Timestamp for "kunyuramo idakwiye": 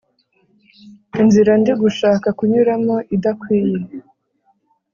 2.37-3.77